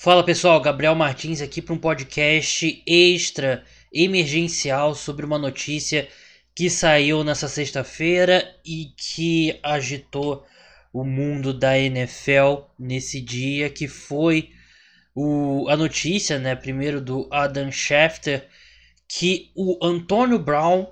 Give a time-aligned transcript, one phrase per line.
[0.00, 6.06] Fala pessoal, Gabriel Martins aqui para um podcast extra emergencial sobre uma notícia
[6.54, 10.46] que saiu nessa sexta-feira e que agitou
[10.92, 14.52] o mundo da NFL nesse dia, que foi
[15.16, 18.46] o, a notícia, né, primeiro do Adam Schefter,
[19.08, 20.86] que o Antônio Brown,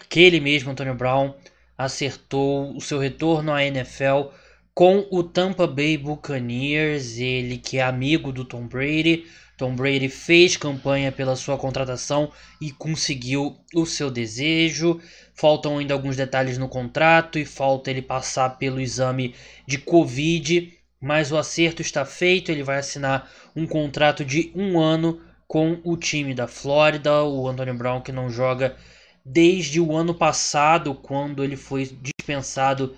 [0.00, 1.32] aquele mesmo Antônio Brown,
[1.78, 4.32] acertou o seu retorno à NFL
[4.78, 9.26] com o Tampa Bay Buccaneers, ele que é amigo do Tom Brady.
[9.56, 15.00] Tom Brady fez campanha pela sua contratação e conseguiu o seu desejo.
[15.34, 19.34] Faltam ainda alguns detalhes no contrato e falta ele passar pelo exame
[19.66, 22.52] de Covid, mas o acerto está feito.
[22.52, 27.24] Ele vai assinar um contrato de um ano com o time da Flórida.
[27.24, 28.76] O Antonio Brown que não joga
[29.24, 32.94] desde o ano passado, quando ele foi dispensado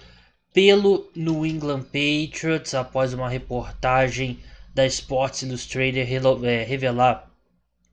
[0.52, 4.38] pelo New England Patriots após uma reportagem
[4.74, 6.00] da Sports Illustrated
[6.44, 7.30] é, revelar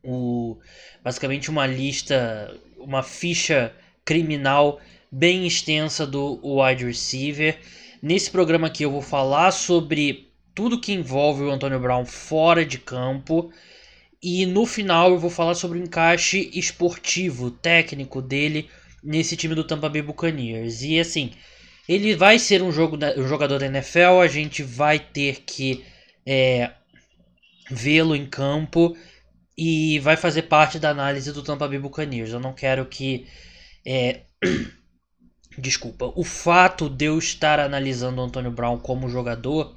[0.04, 0.58] o,
[1.04, 3.74] basicamente uma lista, uma ficha
[4.06, 4.80] criminal
[5.12, 7.60] bem extensa do wide receiver.
[8.02, 12.78] Nesse programa aqui eu vou falar sobre tudo que envolve o Antonio Brown fora de
[12.80, 13.52] campo.
[14.22, 18.68] E no final eu vou falar sobre o encaixe esportivo, técnico dele
[19.04, 20.82] nesse time do Tampa Bay Buccaneers.
[20.82, 21.32] E assim,
[21.88, 25.86] ele vai ser um, jogo da, um jogador da NFL, a gente vai ter que
[26.26, 26.72] é,
[27.72, 28.96] vê-lo em campo
[29.58, 32.32] e vai fazer parte da análise do Tampa Bay Buccaneers.
[32.32, 33.26] Eu não quero que.
[33.86, 34.22] É,
[35.58, 36.12] desculpa.
[36.16, 39.74] O fato de eu estar analisando o Antônio Brown como jogador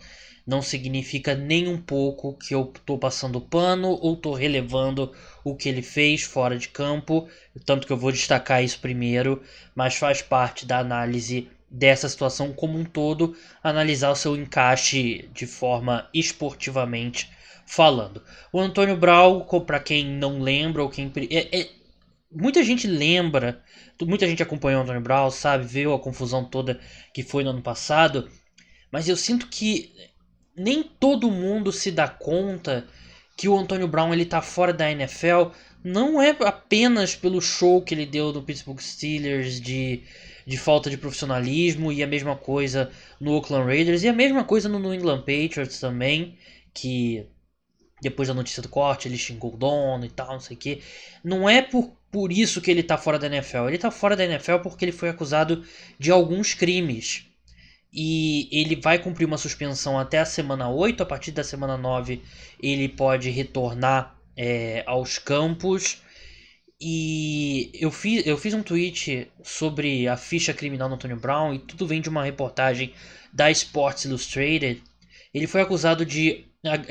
[0.47, 5.69] não significa nem um pouco que eu estou passando pano ou estou relevando o que
[5.69, 7.29] ele fez fora de campo.
[7.65, 9.43] Tanto que eu vou destacar isso primeiro,
[9.75, 15.47] mas faz parte da análise dessa situação como um todo, analisar o seu encaixe de
[15.47, 17.31] forma esportivamente
[17.65, 18.23] falando.
[18.53, 21.71] O Antônio Brau, para quem não lembra ou quem é, é,
[22.31, 23.63] muita gente lembra,
[24.03, 26.81] muita gente acompanhou o Antônio Brau, sabe, viu a confusão toda
[27.15, 28.29] que foi no ano passado,
[28.91, 29.93] mas eu sinto que
[30.57, 32.87] nem todo mundo se dá conta
[33.37, 35.53] que o Antônio Brown ele tá fora da NFL
[35.83, 40.03] não é apenas pelo show que ele deu no Pittsburgh Steelers de
[40.47, 42.91] de falta de profissionalismo e a mesma coisa
[43.21, 46.37] no Oakland Raiders e a mesma coisa no New England Patriots também,
[46.73, 47.27] que
[48.01, 50.83] depois da notícia do corte ele xingou o dono e tal, não sei o que.
[51.23, 53.69] Não é por, por isso que ele tá fora da NFL.
[53.69, 55.65] Ele tá fora da NFL porque ele foi acusado
[55.99, 57.27] de alguns crimes.
[57.93, 61.03] E ele vai cumprir uma suspensão até a semana 8.
[61.03, 62.23] A partir da semana 9
[62.63, 66.03] ele pode retornar é, aos campos.
[66.81, 71.59] E eu fiz, eu fiz um tweet sobre a ficha criminal do Antônio Brown e
[71.59, 72.95] tudo vem de uma reportagem
[73.31, 74.83] da Sports Illustrated.
[75.35, 76.47] Ele foi acusado de,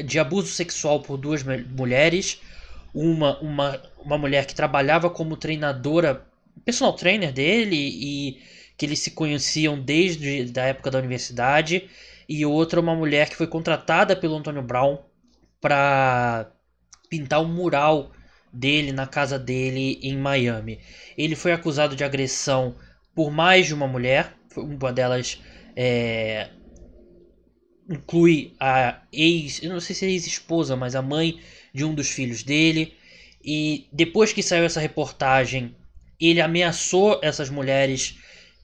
[0.06, 2.40] de abuso sexual por duas mulheres.
[2.94, 6.24] Uma, uma, uma mulher que trabalhava como treinadora,
[6.64, 8.42] personal trainer dele e
[8.78, 11.90] que eles se conheciam desde a época da universidade.
[12.28, 15.00] E outra, uma mulher que foi contratada pelo Antônio Brown
[15.60, 16.52] para
[17.10, 18.12] pintar um mural
[18.52, 20.80] dele na casa dele em Miami.
[21.18, 22.76] Ele foi acusado de agressão
[23.14, 25.42] por mais de uma mulher, uma delas
[25.76, 26.50] é,
[27.90, 31.40] inclui a ex, eu não sei se é ex-esposa, mas a mãe
[31.74, 32.94] de um dos filhos dele.
[33.44, 35.76] E depois que saiu essa reportagem,
[36.20, 38.18] ele ameaçou essas mulheres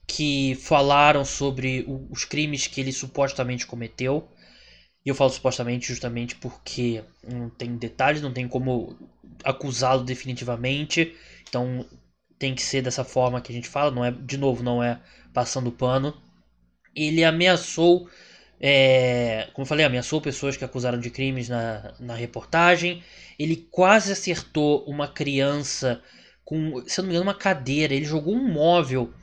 [0.06, 4.28] que falaram sobre os crimes que ele supostamente cometeu.
[5.06, 8.98] E eu falo supostamente justamente porque não tem detalhes, não tem como
[9.44, 11.14] acusá-lo definitivamente.
[11.48, 11.86] Então
[12.36, 15.00] tem que ser dessa forma que a gente fala, não é, de novo, não é
[15.32, 16.12] passando pano.
[16.92, 18.10] Ele ameaçou,
[18.60, 23.00] é, como eu falei, ameaçou pessoas que acusaram de crimes na, na reportagem.
[23.38, 26.02] Ele quase acertou uma criança
[26.44, 27.94] com, se eu não me engano, uma cadeira.
[27.94, 29.14] Ele jogou um móvel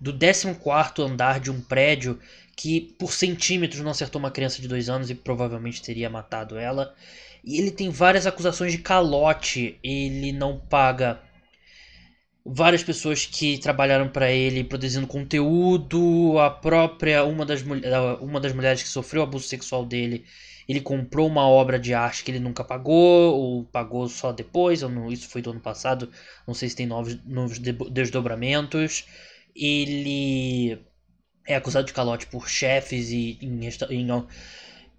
[0.00, 2.18] do 14 andar de um prédio
[2.58, 6.92] que por centímetros não acertou uma criança de dois anos e provavelmente teria matado ela.
[7.44, 9.78] E ele tem várias acusações de calote.
[9.80, 11.20] Ele não paga
[12.44, 16.36] várias pessoas que trabalharam para ele produzindo conteúdo.
[16.40, 17.62] A própria uma das,
[18.20, 20.24] uma das mulheres que sofreu abuso sexual dele,
[20.68, 24.82] ele comprou uma obra de arte que ele nunca pagou ou pagou só depois.
[24.82, 26.10] Não, isso foi do ano passado.
[26.44, 29.04] Não sei se tem novos, novos desdobramentos.
[29.54, 30.88] Ele
[31.48, 34.26] é acusado de calote por chefes e em, em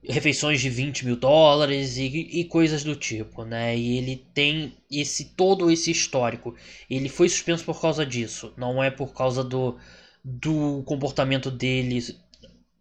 [0.03, 3.77] refeições de 20 mil dólares e, e, coisas do tipo, né?
[3.77, 6.55] E ele tem esse todo esse histórico.
[6.89, 9.77] Ele foi suspenso por causa disso, não é por causa do,
[10.23, 11.99] do comportamento dele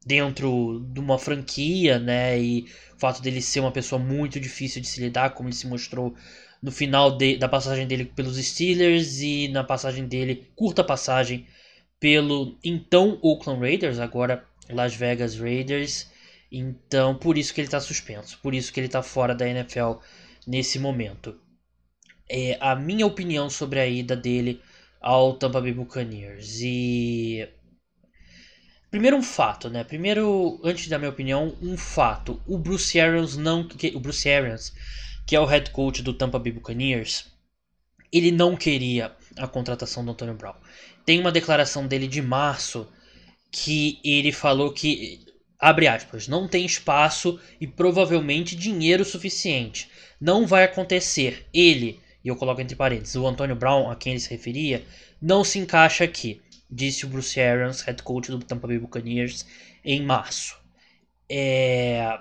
[0.07, 2.41] dentro de uma franquia, né?
[2.41, 2.63] E
[2.97, 6.15] o fato dele ser uma pessoa muito difícil de se lidar, como ele se mostrou
[6.63, 11.47] no final de, da passagem dele pelos Steelers e na passagem dele, curta passagem,
[12.01, 16.11] pelo então Oakland Raiders, agora Las Vegas Raiders.
[16.51, 19.95] Então, por isso que ele está suspenso, por isso que ele está fora da NFL
[20.47, 21.39] nesse momento.
[22.29, 24.61] É a minha opinião sobre a ida dele
[25.01, 26.61] ao Tampa Bay Buccaneers.
[26.61, 27.49] E
[28.91, 29.85] primeiro um fato, né?
[29.85, 32.41] Primeiro, antes da minha opinião, um fato.
[32.47, 34.73] O Bruce Arians não, que, o Bruce Arians,
[35.27, 37.27] que é o head coach do Tampa Bay Buccaneers,
[38.13, 40.55] ele não queria a contratação do Antonio Brown.
[41.09, 42.87] Tem uma declaração dele de março
[43.51, 45.25] que ele falou que
[45.59, 49.89] abre aspas, não tem espaço e provavelmente dinheiro suficiente.
[50.21, 51.47] Não vai acontecer.
[51.51, 54.85] Ele, e eu coloco entre parênteses, o Antonio Brown, a quem ele se referia,
[55.19, 59.47] não se encaixa aqui, disse o Bruce Arians, head coach do Tampa Bay Buccaneers,
[59.83, 60.59] em março.
[61.27, 62.19] É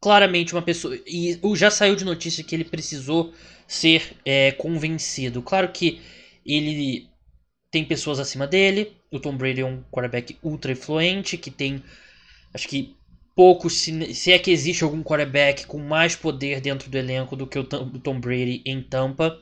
[0.00, 0.98] claramente uma pessoa.
[1.06, 3.34] E já saiu de notícia que ele precisou
[3.66, 5.42] ser é, convencido.
[5.42, 6.00] Claro que
[6.46, 7.06] ele
[7.70, 8.96] tem pessoas acima dele.
[9.10, 11.82] O Tom Brady é um quarterback ultra influente que tem
[12.52, 12.96] Acho que
[13.34, 17.46] poucos, se, se é que existe algum quarterback com mais poder dentro do elenco do
[17.46, 19.40] que o Tom Brady em Tampa,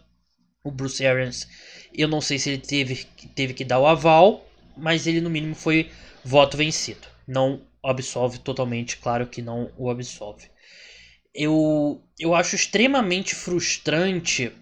[0.63, 1.49] o Bruce Arians,
[1.95, 4.47] eu não sei se ele teve, teve que dar o aval,
[4.77, 5.91] mas ele no mínimo foi
[6.25, 7.07] voto vencido.
[7.27, 10.51] Não absolve totalmente, claro que não o absolve.
[11.35, 14.53] Eu, eu acho extremamente frustrante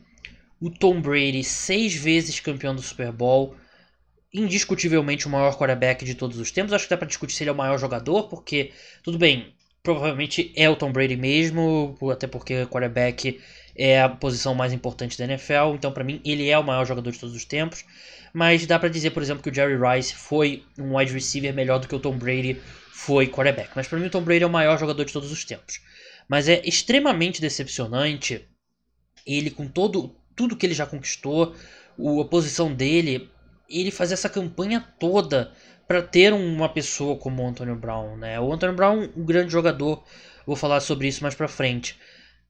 [0.65, 3.55] o Tom Brady, seis vezes campeão do Super Bowl,
[4.33, 6.73] indiscutivelmente o maior quarterback de todos os tempos.
[6.73, 8.73] Acho que dá para discutir se ele é o maior jogador, porque,
[9.03, 13.39] tudo bem, provavelmente é o Tom Brady mesmo, até porque quarterback
[13.77, 17.11] é a posição mais importante da NFL, então para mim ele é o maior jogador
[17.11, 17.85] de todos os tempos.
[18.33, 21.79] Mas dá para dizer, por exemplo, que o Jerry Rice foi um wide receiver melhor
[21.79, 22.59] do que o Tom Brady
[22.91, 23.73] foi quarterback.
[23.77, 25.79] Mas para mim o Tom Brady é o maior jogador de todos os tempos.
[26.27, 28.49] Mas é extremamente decepcionante
[29.27, 31.55] ele com todo tudo que ele já conquistou,
[32.21, 33.31] a posição dele
[33.69, 35.53] ele fazer essa campanha toda
[35.87, 38.39] para ter uma pessoa como o Antonio Brown, né?
[38.41, 40.03] O Antonio Brown, um grande jogador,
[40.47, 41.99] vou falar sobre isso mais para frente,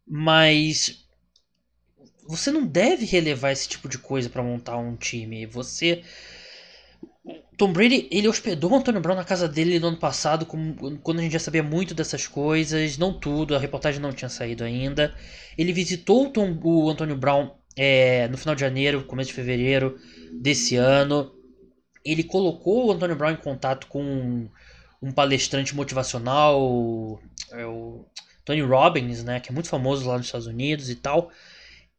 [0.07, 1.05] mas
[2.27, 5.47] você não deve relevar esse tipo de coisa para montar um time.
[5.47, 6.03] Você
[7.57, 11.23] Tom Brady, ele hospedou o Antônio Brown na casa dele no ano passado, quando a
[11.23, 15.15] gente já sabia muito dessas coisas, não tudo, a reportagem não tinha saído ainda.
[15.57, 19.99] Ele visitou o, Tom, o Antônio Brown é, no final de janeiro, começo de fevereiro
[20.33, 21.33] desse ano.
[22.05, 24.49] Ele colocou o Antônio Brown em contato com
[25.03, 27.21] um, palestrante motivacional,
[27.53, 28.05] é o
[28.45, 31.31] Tony Robbins, né, que é muito famoso lá nos Estados Unidos e tal.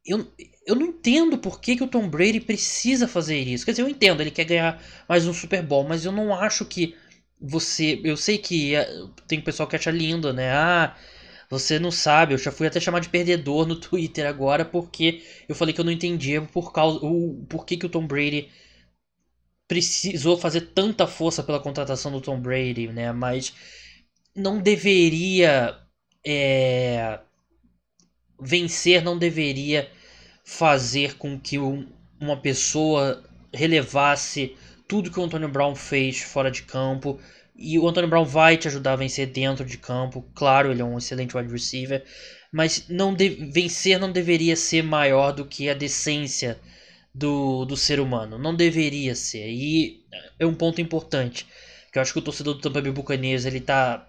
[0.04, 0.32] Eu,
[0.66, 3.64] eu não entendo por que, que o Tom Brady precisa fazer isso.
[3.64, 6.64] Quer dizer, eu entendo, ele quer ganhar mais um Super Bowl, mas eu não acho
[6.64, 6.94] que
[7.40, 8.00] você.
[8.04, 8.88] Eu sei que é,
[9.26, 10.52] tem pessoal que acha lindo, né?
[10.52, 10.96] Ah,
[11.50, 15.54] você não sabe, eu já fui até chamar de perdedor no Twitter agora porque eu
[15.54, 18.48] falei que eu não entendia por causa o por que, que o Tom Brady
[19.68, 23.12] precisou fazer tanta força pela contratação do Tom Brady, né?
[23.12, 23.52] Mas
[24.34, 25.78] não deveria
[26.24, 27.18] é,
[28.40, 29.90] vencer, não deveria
[30.44, 31.88] fazer com que um,
[32.20, 33.22] uma pessoa
[33.52, 34.56] relevasse
[34.86, 37.18] tudo que o Antônio Brown fez fora de campo
[37.58, 40.22] e o Antônio Brown vai te ajudar a vencer dentro de campo.
[40.34, 42.04] Claro, ele é um excelente wide receiver.
[42.52, 46.60] Mas não vencer não deveria ser maior do que a decência
[47.14, 48.38] do, do ser humano.
[48.38, 49.48] Não deveria ser.
[49.48, 50.04] E
[50.38, 51.46] é um ponto importante.
[51.90, 54.06] Que eu acho que o torcedor do Tampa Bay Buccaneers, ele tá...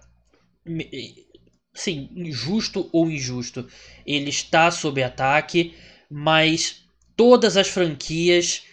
[1.72, 3.66] Sim, injusto ou injusto.
[4.04, 5.74] Ele está sob ataque,
[6.10, 6.84] mas
[7.16, 8.64] todas as franquias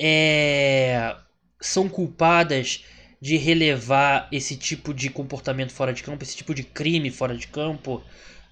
[0.00, 1.14] é,
[1.60, 2.84] são culpadas
[3.22, 7.46] de relevar esse tipo de comportamento fora de campo, esse tipo de crime fora de
[7.46, 8.02] campo,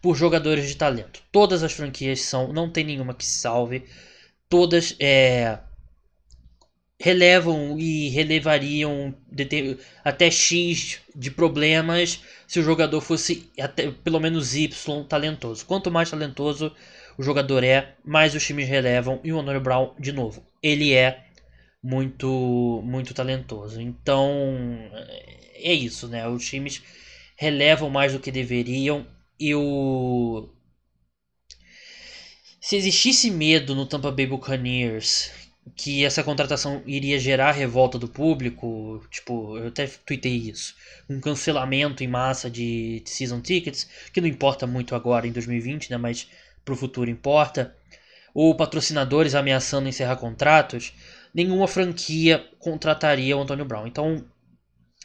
[0.00, 1.20] por jogadores de talento.
[1.32, 3.82] Todas as franquias são, não tem nenhuma que salve.
[4.48, 5.58] Todas é,
[7.00, 9.12] relevam e relevariam
[10.04, 15.66] até X de problemas se o jogador fosse até pelo menos Y talentoso.
[15.66, 16.72] Quanto mais talentoso
[17.18, 19.18] o jogador é, mais os times relevam.
[19.24, 21.24] E o Honor Brown, de novo, ele é
[21.82, 23.80] muito muito talentoso.
[23.80, 24.30] Então
[25.54, 26.28] é isso, né?
[26.28, 26.82] Os times
[27.36, 29.06] relevam mais do que deveriam
[29.38, 30.48] e o
[32.60, 35.30] se existisse medo no Tampa Bay Buccaneers
[35.76, 40.74] que essa contratação iria gerar revolta do público, tipo, eu até tuitei isso,
[41.08, 45.96] um cancelamento em massa de season tickets, que não importa muito agora em 2020, né,
[45.96, 46.28] mas
[46.64, 47.74] pro futuro importa,
[48.34, 50.92] ou patrocinadores ameaçando encerrar contratos,
[51.34, 53.86] nenhuma franquia contrataria o Antônio Brown.
[53.86, 54.24] Então,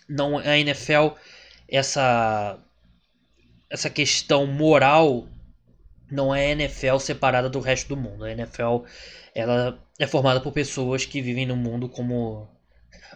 [0.08, 1.16] não a NFL
[1.68, 2.60] essa
[3.70, 5.28] essa questão moral
[6.10, 8.24] não é NFL separada do resto do mundo.
[8.24, 8.84] A NFL
[9.34, 12.48] ela é formada por pessoas que vivem no mundo como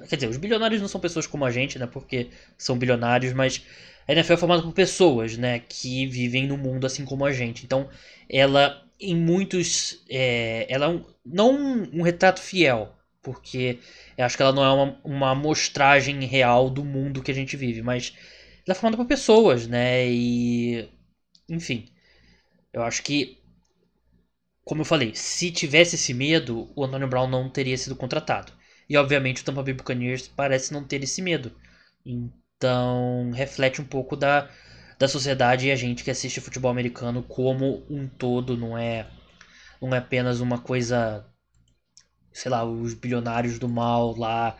[0.07, 1.87] quer dizer, os bilionários não são pessoas como a gente, né?
[1.87, 3.61] Porque são bilionários, mas
[4.07, 5.59] a NFL é formada por pessoas, né?
[5.59, 7.65] Que vivem no mundo assim como a gente.
[7.65, 7.89] Então,
[8.29, 11.53] ela em muitos, é, ela é um, não
[11.93, 13.79] um retrato fiel, porque
[14.17, 17.57] eu acho que ela não é uma, uma amostragem real do mundo que a gente
[17.57, 18.13] vive, mas
[18.65, 20.07] ela é formada por pessoas, né?
[20.07, 20.89] E.
[21.49, 21.89] Enfim.
[22.73, 23.37] Eu acho que.
[24.63, 28.53] Como eu falei, se tivesse esse medo, o Antônio Brown não teria sido contratado.
[28.87, 31.51] E obviamente o Tampa Bay Buccaneers parece não ter esse medo.
[32.05, 34.49] Então reflete um pouco da,
[34.99, 39.07] da sociedade e a gente que assiste futebol americano como um todo, não é,
[39.81, 41.25] não é apenas uma coisa
[42.33, 44.57] sei lá, os bilionários do mal lá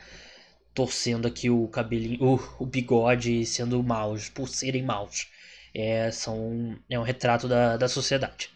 [0.73, 5.27] torcendo aqui o cabelinho, o, o bigode sendo maus, por serem maus.
[5.73, 8.49] É, são, é um retrato da, da sociedade.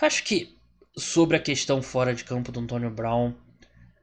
[0.00, 0.56] Acho que
[0.96, 3.34] sobre a questão fora de campo do Antônio Brown,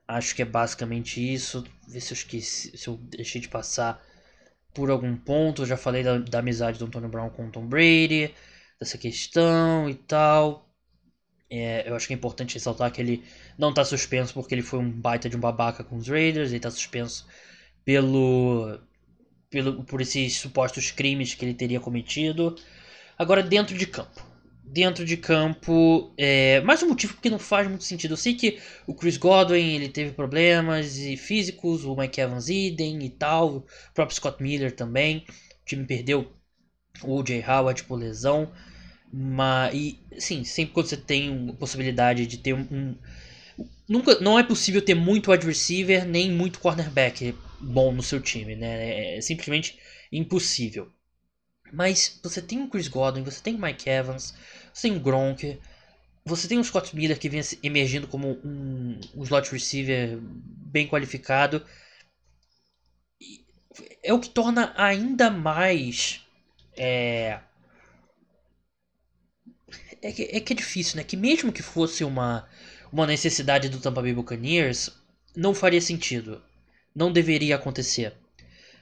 [0.08, 1.64] acho que é basicamente isso.
[1.88, 4.04] Ver se eu esqueci, se eu deixei de passar
[4.74, 5.62] por algum ponto.
[5.62, 8.34] Eu já falei da, da amizade do Antônio Brown com o Tom Brady,
[8.80, 10.70] dessa questão e tal.
[11.60, 13.24] É, eu acho que é importante ressaltar que ele
[13.58, 16.58] não está suspenso porque ele foi um baita de um babaca com os Raiders, ele
[16.58, 17.26] está suspenso
[17.84, 18.80] pelo,
[19.50, 22.56] pelo por esses supostos crimes que ele teria cometido.
[23.18, 24.36] Agora, dentro de campo.
[24.68, 28.14] Dentro de campo, é, mais um motivo que não faz muito sentido.
[28.14, 33.10] Eu sei que o Chris Godwin ele teve problemas físicos, o Mike Evans idem e
[33.10, 35.24] tal, o próprio Scott Miller também.
[35.62, 36.34] O time perdeu
[37.04, 38.52] o Jay Howard por lesão.
[39.12, 42.96] Mas, e, sim, sempre quando você tem a possibilidade de ter um,
[43.88, 48.56] Nunca, não é possível ter muito wide receiver nem muito cornerback bom no seu time,
[48.56, 49.18] né?
[49.18, 49.78] É simplesmente
[50.12, 50.92] impossível.
[51.72, 54.34] Mas você tem o Chris Godwin, você tem o Mike Evans,
[54.74, 55.60] você tem o Gronk,
[56.26, 61.64] você tem o Scott Miller que vem emergindo como um, um slot receiver bem qualificado.
[64.02, 66.22] É o que torna ainda mais
[66.78, 67.40] é,
[70.02, 71.04] é que, é que é difícil, né?
[71.04, 72.48] Que mesmo que fosse uma,
[72.92, 74.90] uma necessidade do Tampa Bay Buccaneers,
[75.36, 76.42] não faria sentido.
[76.96, 78.14] Não deveria acontecer.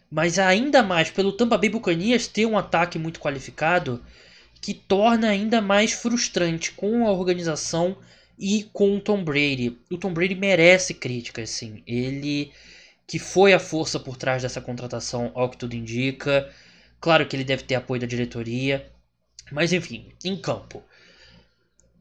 [0.10, 4.04] Mas ainda mais pelo Tampa Bay Buccaneers ter um ataque muito qualificado
[4.62, 7.98] que torna ainda mais frustrante com a organização
[8.38, 9.78] e com o Tom Brady.
[9.92, 11.84] O Tom Brady merece críticas, sim.
[11.86, 12.52] Ele
[13.06, 16.50] que foi a força por trás dessa contratação, ao que tudo indica.
[17.02, 18.90] Claro que ele deve ter apoio da diretoria.
[19.52, 20.84] Mas enfim, em campo.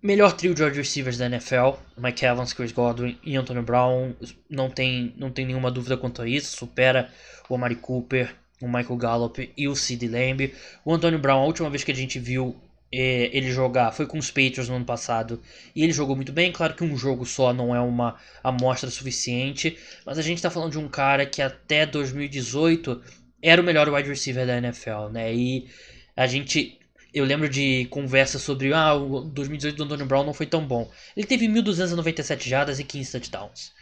[0.02, 4.12] Melhor trio de wide receivers da NFL, Mike Evans, Chris Godwin e Antonio Brown,
[4.50, 7.08] não tem, não tem nenhuma dúvida quanto a isso, supera
[7.48, 10.52] o Amari Cooper, o Michael Gallup e o Sid Lamb.
[10.84, 12.56] O Antonio Brown, a última vez que a gente viu
[12.90, 15.40] é, ele jogar foi com os Patriots no ano passado
[15.72, 16.50] e ele jogou muito bem.
[16.50, 20.72] Claro que um jogo só não é uma amostra suficiente, mas a gente está falando
[20.72, 23.00] de um cara que até 2018
[23.40, 25.32] era o melhor wide receiver da NFL, né?
[25.32, 25.68] E
[26.16, 26.80] a gente
[27.12, 30.90] eu lembro de conversas sobre ah, o 2018 do Antonio Brown não foi tão bom.
[31.16, 33.72] Ele teve 1.297 jardas e 15 touchdowns.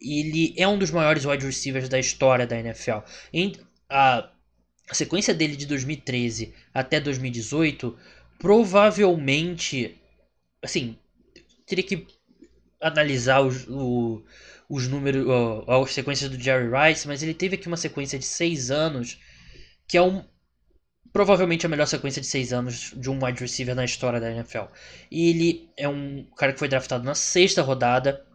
[0.00, 2.98] Ele é um dos maiores wide receivers da história da NFL.
[3.32, 3.52] Em,
[3.88, 4.28] a,
[4.90, 7.96] a sequência dele de 2013 até 2018
[8.38, 9.98] provavelmente
[10.62, 10.98] assim
[11.66, 12.06] teria que
[12.80, 14.22] analisar os, o,
[14.68, 15.24] os números,
[15.66, 19.18] as sequências do Jerry Rice, mas ele teve aqui uma sequência de seis anos
[19.88, 20.24] que é um,
[21.14, 24.64] provavelmente a melhor sequência de seis anos de um wide receiver na história da NFL.
[25.08, 28.26] E ele é um cara que foi draftado na sexta rodada,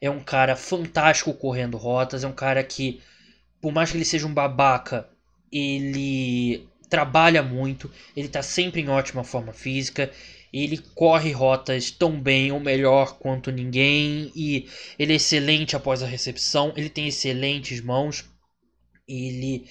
[0.00, 3.02] é um cara fantástico correndo rotas, é um cara que,
[3.60, 5.06] por mais que ele seja um babaca,
[5.52, 10.10] ele trabalha muito, ele está sempre em ótima forma física,
[10.50, 16.06] ele corre rotas tão bem ou melhor quanto ninguém e ele é excelente após a
[16.06, 18.24] recepção, ele tem excelentes mãos,
[19.06, 19.66] ele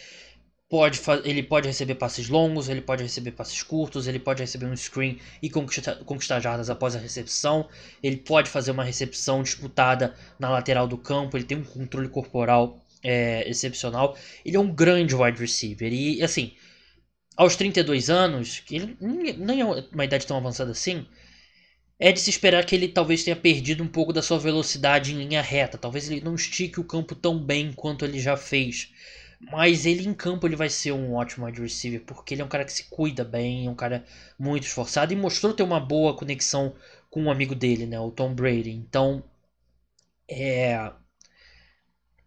[0.72, 4.76] pode ele pode receber passes longos, ele pode receber passes curtos, ele pode receber um
[4.76, 7.68] screen e conquistar, conquistar jardas após a recepção,
[8.02, 12.80] ele pode fazer uma recepção disputada na lateral do campo, ele tem um controle corporal
[13.04, 16.54] é, excepcional, ele é um grande wide receiver e assim,
[17.36, 21.06] aos 32 anos, ele nem é uma idade tão avançada assim,
[22.00, 25.18] é de se esperar que ele talvez tenha perdido um pouco da sua velocidade em
[25.18, 28.90] linha reta, talvez ele não estique o campo tão bem quanto ele já fez.
[29.50, 32.50] Mas ele em campo ele vai ser um ótimo wide receiver, porque ele é um
[32.50, 34.06] cara que se cuida bem, é um cara
[34.38, 36.76] muito esforçado e mostrou ter uma boa conexão
[37.10, 38.72] com um amigo dele, né, o Tom Brady.
[38.72, 39.24] Então,
[40.30, 40.92] é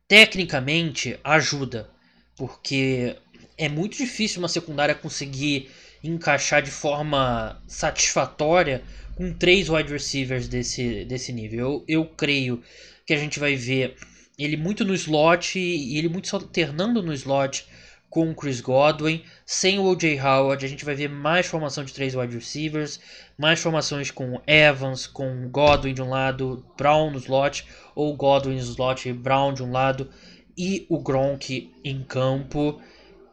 [0.08, 1.90] tecnicamente ajuda,
[2.36, 3.16] porque
[3.56, 5.70] é muito difícil uma secundária conseguir
[6.02, 8.82] encaixar de forma satisfatória
[9.16, 11.58] com três wide receivers desse, desse nível.
[11.58, 12.62] Eu, eu creio
[13.06, 13.96] que a gente vai ver
[14.38, 17.66] ele muito no slot e ele muito alternando no slot
[18.14, 19.24] com o Chris Godwin.
[19.44, 20.20] Sem o O.J.
[20.20, 23.00] Howard, a gente vai ver mais formação de três wide receivers,
[23.36, 28.60] mais formações com Evans, com Godwin de um lado, Brown no slot, ou Godwin no
[28.60, 30.08] slot e Brown de um lado,
[30.56, 32.80] e o Gronk em campo.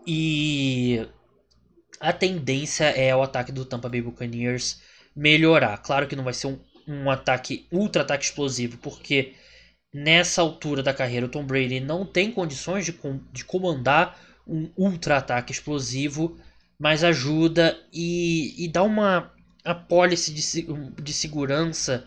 [0.05, 1.07] E
[1.99, 4.81] a tendência é o ataque do Tampa Bay Buccaneers
[5.15, 5.77] melhorar.
[5.77, 9.35] Claro que não vai ser um, um ataque, ultra ataque explosivo, porque
[9.93, 12.97] nessa altura da carreira o Tom Brady não tem condições de,
[13.31, 14.17] de comandar
[14.47, 16.37] um ultra ataque explosivo,
[16.79, 19.31] mas ajuda e, e dá uma
[19.63, 20.67] apólice de,
[21.01, 22.05] de segurança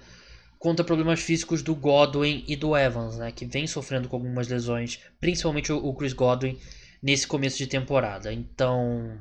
[0.59, 4.99] contra problemas físicos do Godwin e do Evans, né, que vem sofrendo com algumas lesões,
[5.21, 6.59] principalmente o, o Chris Godwin
[7.03, 8.33] nesse começo de temporada.
[8.33, 9.19] Então,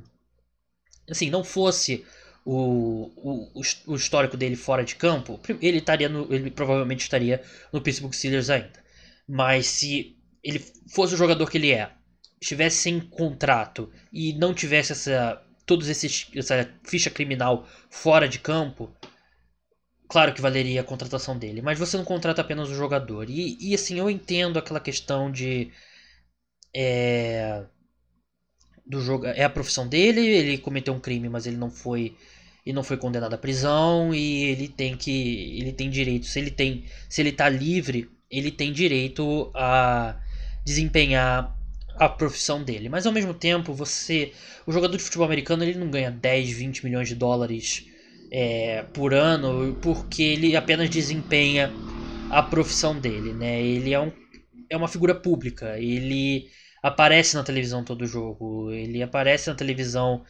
[1.09, 2.05] assim, não fosse
[2.45, 7.81] o, o, o histórico dele fora de campo, ele estaria no, ele provavelmente estaria no
[7.81, 8.83] Pittsburgh Steelers ainda.
[9.27, 10.59] Mas se ele
[10.89, 11.91] fosse o jogador que ele é,
[12.41, 18.93] estivesse sem contrato e não tivesse essa todos esses essa ficha criminal fora de campo,
[20.09, 23.29] claro que valeria a contratação dele, mas você não contrata apenas o jogador.
[23.29, 25.71] E, e assim, eu entendo aquela questão de
[26.75, 27.63] é,
[28.85, 32.17] do jogo é a profissão dele, ele cometeu um crime, mas ele não foi
[32.65, 36.51] e não foi condenado à prisão e ele tem que ele tem direito, se ele
[36.51, 40.15] tem, se ele tá livre, ele tem direito a
[40.65, 41.55] desempenhar
[41.95, 42.89] a profissão dele.
[42.89, 44.31] Mas ao mesmo tempo, você,
[44.65, 47.85] o jogador de futebol americano, ele não ganha 10, 20 milhões de dólares
[48.31, 51.71] é, por ano porque ele apenas desempenha
[52.29, 53.61] a profissão dele, né?
[53.61, 54.11] Ele é, um,
[54.69, 56.49] é uma figura pública, ele
[56.81, 60.23] aparece na televisão todo jogo, ele aparece na televisão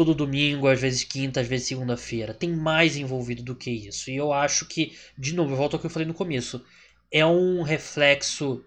[0.00, 2.32] todo domingo, às vezes quinta, às vezes segunda-feira.
[2.32, 4.10] Tem mais envolvido do que isso.
[4.10, 6.64] E eu acho que, de novo, eu volto ao que eu falei no começo,
[7.12, 8.64] é um reflexo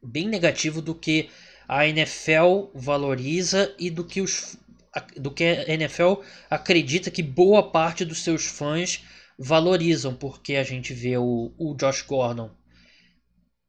[0.00, 1.28] bem negativo do que
[1.66, 4.56] a NFL valoriza e do que os
[5.16, 9.04] do que a NFL acredita que boa parte dos seus fãs
[9.36, 12.50] valorizam, porque a gente vê o, o Josh Gordon.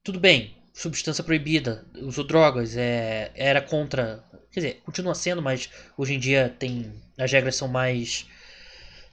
[0.04, 6.16] Tudo bem, substância proibida, usou drogas, é, era contra Quer dizer, continua sendo, mas hoje
[6.16, 6.92] em dia tem.
[7.18, 8.28] As regras são mais.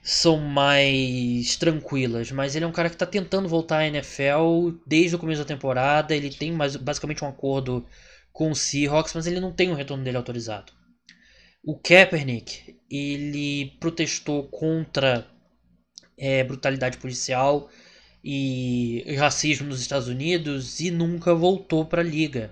[0.01, 2.31] São mais tranquilas.
[2.31, 5.47] Mas ele é um cara que está tentando voltar à NFL desde o começo da
[5.47, 6.15] temporada.
[6.15, 7.85] Ele tem mais, basicamente um acordo
[8.31, 10.71] com o Seahawks, mas ele não tem o retorno dele autorizado.
[11.63, 15.27] O Kaepernick, ele protestou contra
[16.17, 17.69] é, brutalidade policial
[18.23, 22.51] e racismo nos Estados Unidos e nunca voltou para a liga.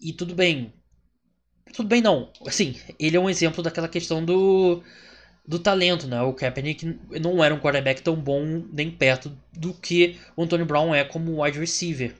[0.00, 0.72] E tudo bem,
[1.72, 2.30] tudo bem, não.
[2.46, 4.82] Assim, ele é um exemplo daquela questão do,
[5.46, 6.20] do talento, né?
[6.22, 10.94] O Kaepernick não era um quarterback tão bom nem perto do que o Antonio Brown
[10.94, 12.14] é como wide receiver.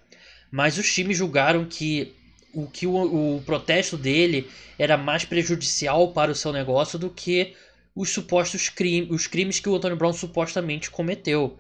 [0.51, 2.14] Mas os times julgaram que
[2.55, 4.48] o que o, o protesto dele
[4.79, 7.55] era mais prejudicial para o seu negócio do que
[7.94, 11.59] os supostos crimes, os crimes que o Antonio Brown supostamente cometeu.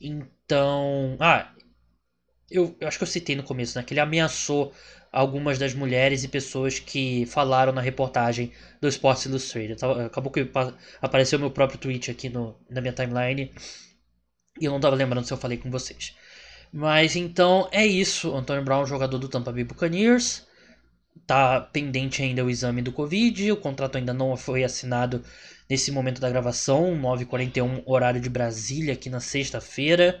[0.00, 1.52] Então, ah,
[2.50, 3.84] eu, eu acho que eu citei no começo, né?
[3.84, 4.72] Que ele ameaçou
[5.12, 9.84] algumas das mulheres e pessoas que falaram na reportagem do Sports Illustrated.
[10.06, 10.48] Acabou que
[11.00, 13.52] apareceu meu próprio tweet aqui no, na minha timeline
[14.60, 16.16] e eu não estava lembrando se eu falei com vocês.
[16.72, 18.34] Mas então é isso.
[18.34, 20.46] Antônio Brown, jogador do Tampa Bay Buccaneers.
[21.26, 23.52] Tá pendente ainda o exame do Covid.
[23.52, 25.24] O contrato ainda não foi assinado
[25.70, 27.00] nesse momento da gravação.
[27.00, 30.20] 9h41, horário de Brasília, aqui na sexta-feira.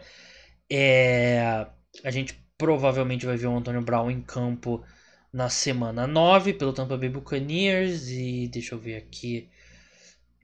[0.70, 1.66] É...
[2.04, 4.84] A gente provavelmente vai ver o Antônio Brown em campo
[5.32, 8.08] na semana 9 pelo Tampa Bay Buccaneers.
[8.10, 9.48] E deixa eu ver aqui.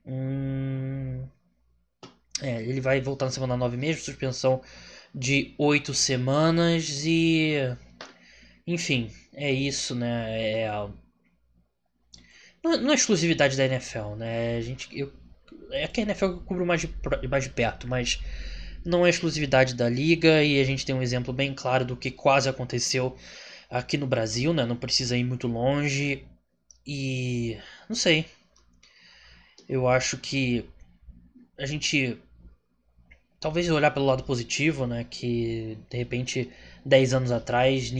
[0.05, 1.27] Hum,
[2.43, 4.61] é, ele vai voltar na semana 9 mesmo, suspensão
[5.15, 7.55] de 8 semanas e.
[8.67, 10.63] Enfim, é isso, né?
[10.63, 10.69] É,
[12.67, 14.57] não, é exclusividade da NFL, né?
[14.57, 15.13] A gente, eu,
[15.71, 16.91] é que a NFL eu cubro mais de,
[17.29, 18.21] mais de perto, mas
[18.85, 22.11] não é exclusividade da liga e a gente tem um exemplo bem claro do que
[22.11, 23.17] quase aconteceu
[23.71, 24.65] aqui no Brasil, né?
[24.65, 26.25] Não precisa ir muito longe
[26.87, 28.27] e não sei.
[29.69, 30.65] Eu acho que
[31.59, 32.17] a gente
[33.41, 35.05] talvez olhar pelo lado positivo, né?
[35.09, 36.51] Que de repente
[36.85, 37.91] 10 anos atrás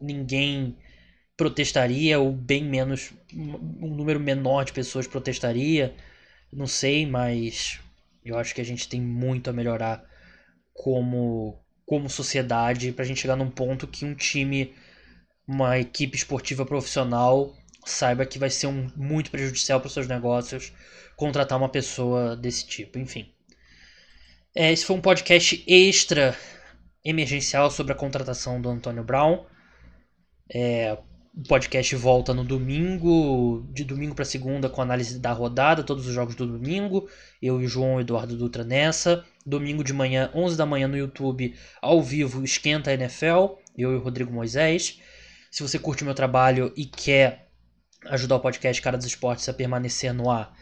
[0.00, 0.76] ninguém
[1.36, 5.94] protestaria ou bem menos um número menor de pessoas protestaria,
[6.52, 7.80] não sei, mas
[8.24, 10.04] eu acho que a gente tem muito a melhorar
[10.72, 14.74] como, como sociedade para a gente chegar num ponto que um time,
[15.46, 20.72] uma equipe esportiva profissional saiba que vai ser um, muito prejudicial para seus negócios
[21.16, 22.98] contratar uma pessoa desse tipo.
[22.98, 23.32] Enfim.
[24.54, 26.36] É, esse foi um podcast extra
[27.04, 29.44] emergencial sobre a contratação do Antônio Brown.
[30.52, 30.96] É,
[31.34, 36.12] o podcast volta no domingo, de domingo para segunda, com análise da rodada, todos os
[36.12, 37.08] jogos do domingo.
[37.40, 39.24] Eu e o João Eduardo Dutra nessa.
[39.44, 43.56] Domingo de manhã, 11 da manhã no YouTube, ao vivo, Esquenta a NFL.
[43.76, 45.00] Eu e o Rodrigo Moisés.
[45.50, 47.48] Se você curte o meu trabalho e quer
[48.06, 50.54] ajudar o podcast Cara dos Esportes a permanecer no ar,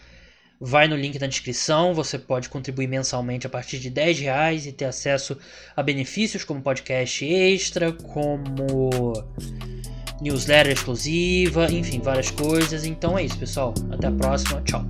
[0.60, 1.94] vai no link na descrição.
[1.94, 5.36] Você pode contribuir mensalmente a partir de 10 reais e ter acesso
[5.74, 9.12] a benefícios como podcast extra, como
[10.20, 12.84] newsletter exclusiva, enfim, várias coisas.
[12.84, 13.74] Então é isso, pessoal.
[13.90, 14.60] Até a próxima.
[14.62, 14.84] Tchau.